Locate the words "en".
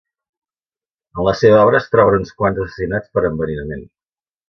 1.19-1.27